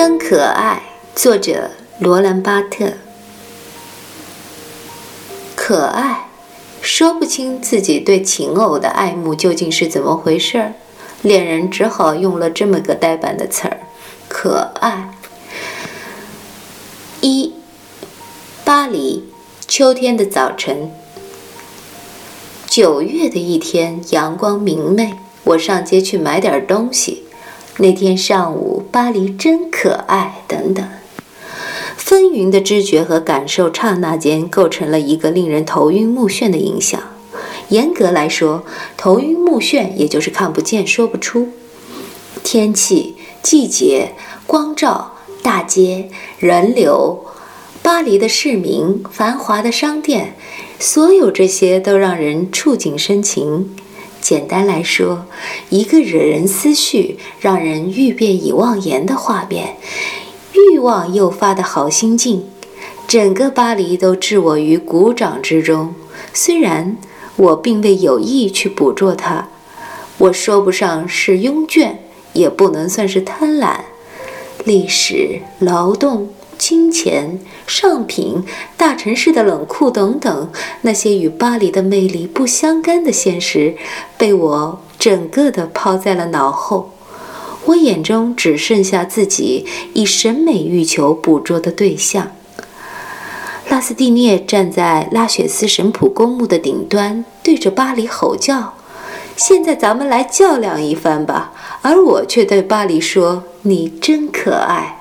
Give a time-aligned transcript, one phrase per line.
[0.00, 0.80] 真可爱，
[1.16, 2.92] 作者罗兰·巴特。
[5.56, 6.28] 可爱，
[6.80, 10.74] 说不清自己对情偶的爱慕究竟是怎么回事儿，
[11.22, 13.80] 恋人只好用了这么个呆板的词儿：
[14.28, 15.12] 可爱。
[17.20, 17.54] 一，
[18.64, 19.24] 巴黎，
[19.66, 20.92] 秋天的早晨，
[22.68, 27.24] 九月的一天，阳光明媚，我上街去买点东西。
[27.78, 30.42] 那天上午，巴黎真可爱。
[30.48, 30.84] 等等，
[31.96, 37.00] 纷纭的知觉和感受刹那间构成了一个令人头晕目眩的印象。
[37.68, 38.64] 严格来说，
[38.96, 41.50] 头晕目眩也就是看不见、说不出。
[42.42, 44.14] 天气、季节、
[44.46, 46.08] 光照、大街、
[46.38, 47.26] 人流、
[47.82, 50.34] 巴黎的市民、繁华的商店，
[50.80, 53.76] 所有这些都让人触景生情。
[54.20, 55.26] 简单来说，
[55.70, 59.76] 一个惹人思绪、让人欲辨已忘言的画面，
[60.52, 62.44] 欲望诱发的好心境，
[63.06, 65.94] 整个巴黎都置我于鼓掌之中。
[66.34, 66.96] 虽然
[67.36, 69.48] 我并未有意去捕捉它，
[70.18, 71.92] 我说不上是慵倦，
[72.32, 73.76] 也不能算是贪婪。
[74.64, 76.28] 历史、劳动。
[76.58, 78.42] 金钱、上品、
[78.76, 80.50] 大城市的冷酷等等，
[80.82, 83.76] 那些与巴黎的魅力不相干的现实，
[84.18, 86.90] 被我整个的抛在了脑后。
[87.66, 92.32] 我眼中只剩下自己以审美欲求捕捉的对象。
[93.68, 98.72] 拉斯蒂涅站在拉雪斯神普公墓的顶端，对着巴黎吼叫
[99.36, 101.52] ：“现在咱们来较量一番吧！”
[101.82, 104.97] 而我却对巴黎说：“你真可爱。”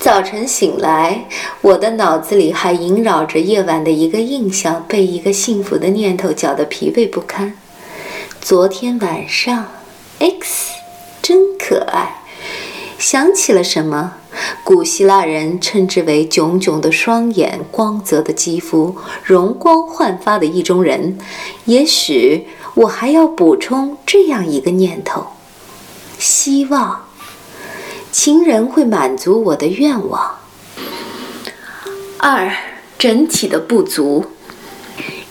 [0.00, 1.26] 早晨醒来，
[1.60, 7.52] 我的脑子里还萦绕着夜晚的一个印象，被一个幸福的念头搅得疲惫不堪。
[8.40, 9.66] 昨天晚上
[10.18, 10.70] ，X
[11.20, 12.22] 真可爱。
[12.98, 14.14] 想起了什么？
[14.64, 21.18] 古希腊人称之为炯炯的双眼、光泽的肌肤、容光焕发的意中人。
[21.66, 25.26] 也许我还要补充这样一个念头：
[26.18, 27.09] 希望。
[28.12, 30.38] 情人会满足我的愿望。
[32.18, 32.52] 二，
[32.98, 34.26] 整体的不足，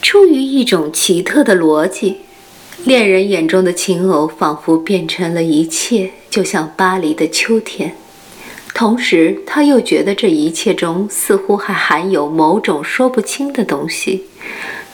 [0.00, 2.18] 出于一种奇特的逻辑，
[2.84, 7.94] 恋人眼中的情偶仿佛变成了一切，就像巴黎的秋天。
[8.74, 14.26] 同时，他又觉得这一切中似乎还含有某种说不清的东西，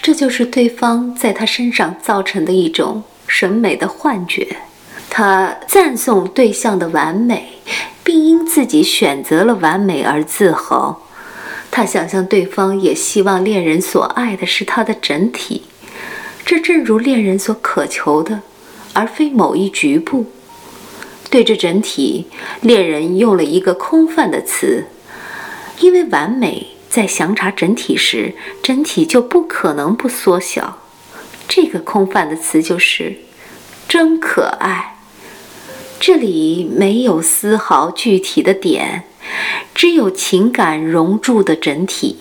[0.00, 4.56] 这就是对方在他身上造成的一种审美的幻觉。
[5.11, 7.53] 他赞颂对象的完美。
[8.14, 11.04] 并因自己选择了完美而自豪。
[11.72, 15.64] 他想象对方也希望恋人所爱的是他的整体，
[16.47, 18.42] 这正如恋人所渴求的，
[18.92, 20.30] 而非某一局部。
[21.28, 22.26] 对这整体，
[22.60, 24.84] 恋人用了一个空泛的词，
[25.81, 30.78] 因为完美在详查整体时，整体就不可能不缩小。
[31.48, 33.16] 这个空泛的词就是
[33.88, 34.94] “真可爱”。
[35.99, 39.05] 这里没有丝毫具体的点，
[39.75, 42.19] 只有情感融铸的整体。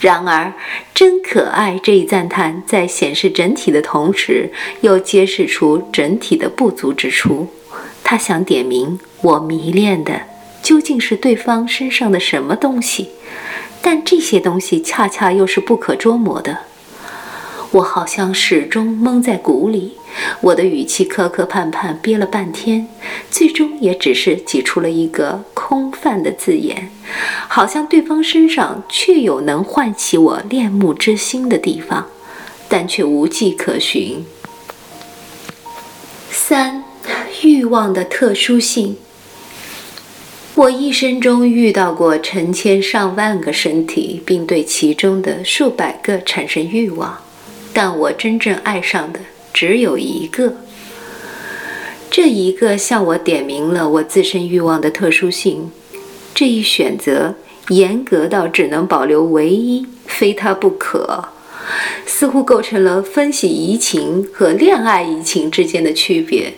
[0.00, 0.52] 然而，
[0.94, 4.52] 真可爱这一赞叹在显示整体的同时，
[4.82, 7.48] 又揭示出整体的不足之处。
[8.04, 10.22] 他想点明我迷恋的
[10.62, 13.08] 究竟是对方身上的什么东西，
[13.82, 16.60] 但这些东西恰恰又是不可捉摸的。
[17.70, 19.92] 我好像始终蒙在鼓里。
[20.40, 22.88] 我的语气磕磕绊绊，憋了半天，
[23.30, 26.90] 最终也只是挤出了一个空泛的字眼，
[27.46, 32.06] 好像对方身上确有能唤起我恋慕之心的地方，
[32.68, 34.24] 但却无迹可寻。
[36.30, 36.82] 三，
[37.42, 38.96] 欲望的特殊性。
[40.54, 47.16] 我一生中遇到过成千上万个身体，并对其中的数百个产生欲望，
[47.72, 49.20] 但我真正爱上的。
[49.52, 50.54] 只有一个，
[52.10, 55.70] 这一个向我点明了我自身欲望的特殊性。
[56.32, 57.34] 这一选择
[57.70, 61.30] 严格到只能保留唯一，非它不可。
[62.06, 66.54] 似乎构成了分析移情和恋爱移情之间的区别。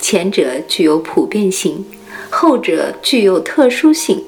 [0.00, 1.84] 前者具有普遍性，
[2.30, 4.24] 后者具有特殊性。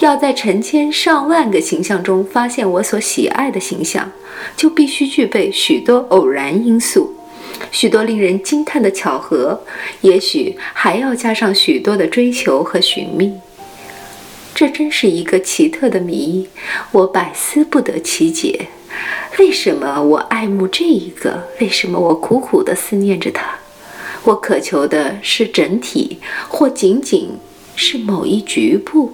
[0.00, 4.10] 要在成千上万个形象中发现我所喜爱的形象，
[4.56, 7.14] 就必须具备许多偶然因素，
[7.70, 9.62] 许多令人惊叹的巧合，
[10.00, 13.34] 也许还要加上许多的追求和寻觅。
[14.54, 16.48] 这真是一个奇特的谜，
[16.92, 18.68] 我百思不得其解。
[19.38, 21.46] 为什么我爱慕这一个？
[21.60, 23.58] 为什么我苦苦地思念着他？
[24.24, 26.18] 我渴求的是整体，
[26.48, 27.32] 或仅仅
[27.76, 29.12] 是某一局部？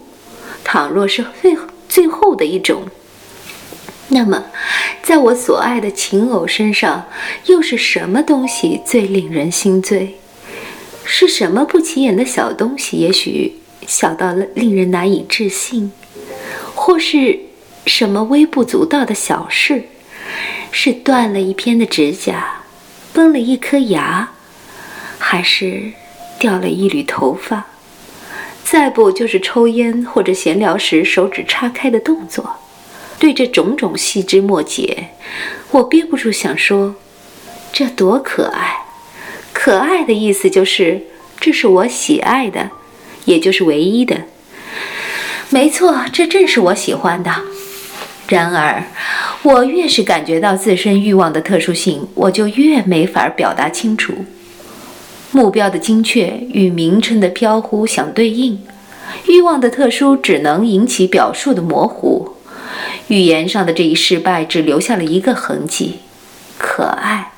[0.69, 1.57] 倘若是最
[1.89, 2.83] 最后的一种，
[4.09, 4.47] 那么，
[5.01, 7.07] 在我所爱的情偶身上，
[7.45, 10.17] 又是什么东西最令人心醉？
[11.05, 12.97] 是什么不起眼的小东西？
[12.97, 15.93] 也许小到了令人难以置信，
[16.75, 17.39] 或是
[17.87, 19.85] 什么微不足道的小事？
[20.73, 22.63] 是断了一片的指甲，
[23.13, 24.33] 崩了一颗牙，
[25.17, 25.93] 还是
[26.41, 27.67] 掉了一缕头发？
[28.69, 32.57] 再不就是抽烟或者闲聊时手指叉开的动作。
[33.17, 35.11] 对这种种细枝末节，
[35.71, 36.97] 我憋不住想说：
[37.73, 38.79] 这多可爱！
[39.53, 41.01] 可爱的意思就是，
[41.41, 42.71] 这是我喜爱的，
[43.25, 44.23] 也就是唯一的。
[45.49, 47.33] 没错，这正是我喜欢的。
[48.29, 48.83] 然而，
[49.45, 54.13] 我越是感觉到自身欲望的特殊性，我就越没法表达清楚。
[55.37, 58.67] 目标的精确与名称的飘忽相对应，
[59.29, 62.37] 欲望的特殊只能引起表述的模糊。
[63.09, 65.99] 语言上的这一失败只留下了一个痕迹：
[66.57, 67.33] 可爱。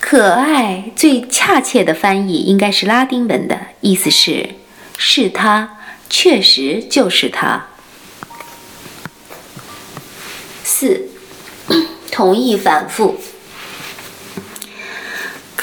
[0.00, 4.54] 可爱最恰切的翻译应该是拉丁文的，意思是
[4.96, 5.76] “是他，
[6.08, 7.66] 确实就是他”。
[10.64, 11.08] 四，
[12.10, 13.18] 同意反复。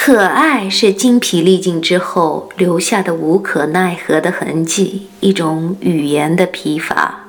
[0.05, 7.21] 可爱是精疲力尽之后留下的无可奈何的痕迹，一种语言的疲乏。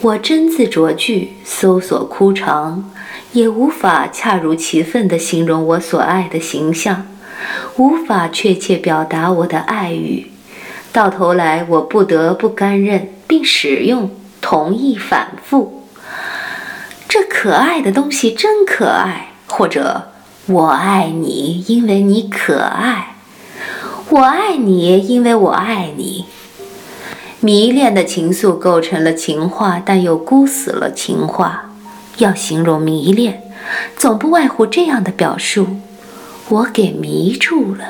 [0.00, 2.90] 我斟字酌句，搜索枯肠，
[3.30, 7.06] 也无法恰如其分地形容我所爱的形象，
[7.76, 10.32] 无法确切表达我的爱语。
[10.90, 14.10] 到头来，我不得不甘认并使用
[14.40, 15.86] 同意反复。
[17.08, 20.08] 这可爱的东西真可爱，或者。
[20.48, 23.16] 我爱你，因为你可爱；
[24.10, 26.24] 我爱你，因为我爱你。
[27.40, 31.70] 迷恋的情愫构成了情话，但又箍死了情话。
[32.18, 33.42] 要形容迷恋，
[33.96, 35.66] 总不外乎这样的表述：
[36.48, 37.84] 我给迷住了。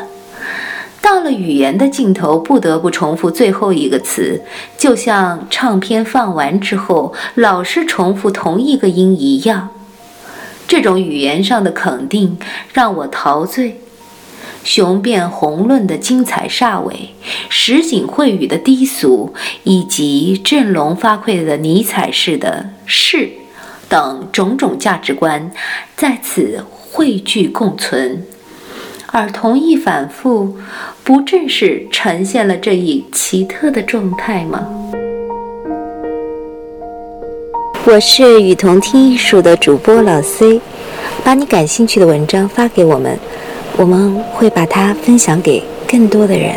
[1.03, 4.43] 到了语言的尽头，不得不重复最后一个词，
[4.79, 9.69] 就像唱片放完之后老是重复同一个音一样。
[10.69, 12.37] 这种语言上的肯定
[12.73, 13.81] 让我陶醉，
[14.65, 17.11] 雄辩宏论的精彩煞尾，
[17.49, 19.33] 实景会语的低俗，
[19.63, 23.31] 以及振聋发聩的尼采式的是
[23.89, 25.53] 等种种价值观
[25.97, 28.27] 在此汇聚共存，
[29.13, 30.57] 而同意反复，
[31.05, 34.67] 不正是呈现了这一奇特的状态吗？
[37.89, 40.61] 我是雨桐听艺术的主播老 C，
[41.23, 43.17] 把你感兴趣的文章发给我们，
[43.77, 46.57] 我们会把它分享给更多的人。